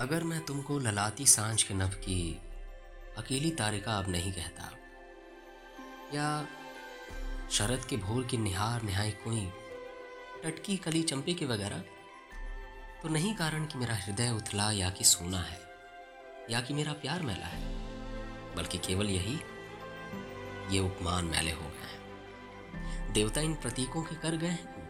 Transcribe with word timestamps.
अगर 0.00 0.24
मैं 0.24 0.40
तुमको 0.40 0.78
ललाती 0.78 1.26
साँझ 1.26 1.62
के 1.62 1.74
नभ 1.74 1.94
की 1.94 2.40
अकेली 3.18 3.50
तारिका 3.50 3.96
अब 3.98 4.08
नहीं 4.08 4.32
कहता, 4.32 4.70
या 6.14 6.46
शरद 7.50 7.84
के 7.84 7.96
भोर 7.96 8.24
की 8.24 8.36
निहार 8.36 8.82
निहाई 8.82 9.10
कोई 9.24 9.46
टटकी 10.44 10.76
कली 10.76 11.02
चंपे 11.02 11.34
के 11.34 11.46
वगैरह 11.46 11.82
तो 13.02 13.08
नहीं 13.08 13.34
कारण 13.34 13.66
कि 13.66 13.78
मेरा 13.78 13.94
हृदय 13.94 14.30
उथला 14.30 14.70
या 14.70 14.90
कि 14.90 15.04
सोना 15.04 15.40
है, 15.40 15.60
या 16.50 16.60
कि 16.60 16.74
मेरा 16.74 16.92
प्यार 16.92 17.22
मैला 17.22 17.46
है, 17.46 17.62
बल्कि 18.56 18.78
केवल 18.78 19.10
यही, 19.10 19.38
ये 20.70 20.80
उपमान 20.80 21.24
मैले 21.24 21.52
हो 21.52 21.60
गए 21.62 21.86
हैं। 21.86 23.12
देवता 23.12 23.40
इन 23.40 23.54
प्रतीकों 23.54 24.02
के 24.02 24.16
कर 24.16 24.36
गए 24.36 24.48
हैं 24.48 24.81